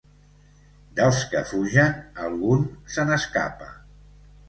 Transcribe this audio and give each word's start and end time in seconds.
Dels 1.01 1.19
que 1.35 1.45
fugen, 1.51 1.95
algun 2.31 2.67
se 2.97 3.09
n'escapa. 3.11 3.73